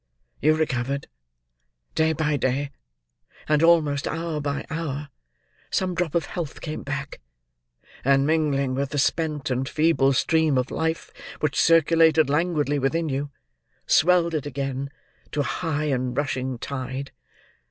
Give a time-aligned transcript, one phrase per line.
[0.41, 1.05] You recovered.
[1.93, 2.71] Day by day,
[3.47, 5.09] and almost hour by hour,
[5.69, 7.21] some drop of health came back,
[8.03, 13.29] and mingling with the spent and feeble stream of life which circulated languidly within you,
[13.85, 14.89] swelled it again
[15.33, 17.11] to a high and rushing tide.